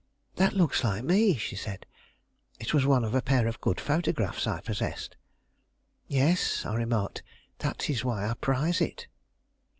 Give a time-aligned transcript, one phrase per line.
[0.37, 1.85] "That looks like me," she said.
[2.59, 5.15] It was one of a pair of good photographs I possessed.
[6.07, 7.21] "Yes," I remarked,
[7.59, 9.05] "that is why I prize it."